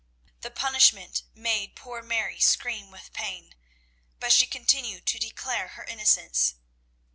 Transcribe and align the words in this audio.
The 0.39 0.49
punishment 0.49 1.21
made 1.35 1.75
poor 1.75 2.01
Mary 2.01 2.39
scream 2.39 2.89
with 2.89 3.13
pain, 3.13 3.53
but 4.19 4.33
she 4.33 4.47
continued 4.47 5.05
to 5.05 5.19
declare 5.19 5.67
her 5.77 5.83
innocence. 5.83 6.55